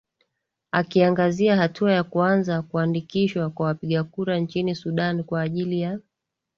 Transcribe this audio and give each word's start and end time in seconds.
akiangazia 0.71 1.55
hatua 1.57 1.91
ya 1.91 2.03
kuanza 2.03 2.61
kuandikishwa 2.61 3.49
kwa 3.49 3.65
wapiga 3.65 4.03
kura 4.03 4.39
nchini 4.39 4.75
sudan 4.75 5.23
kwa 5.23 5.41
ajili 5.41 5.81
ya 5.81 5.99